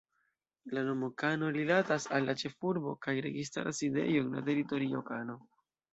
La 0.75 0.83
nomo 0.87 1.09
"Kano" 1.23 1.49
rilatas 1.57 2.09
al 2.17 2.25
la 2.29 2.35
ĉefurbo 2.43 2.95
kaj 3.07 3.15
registara 3.27 3.75
sidejo 3.81 4.23
de 4.29 4.35
la 4.37 4.45
teritorio, 4.49 5.07
Kano. 5.13 5.37